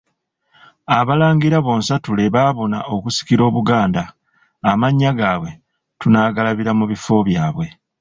Abalangira 0.97 1.57
bonsatule 1.65 2.23
baabuna 2.35 2.79
okusikira 2.95 3.41
Obuganda, 3.49 4.03
amannya 4.69 5.11
gaabwe 5.19 5.51
tunaagalabira 5.99 6.71
mu 6.79 6.85
bifo 6.91 7.15
byabwe. 7.27 7.65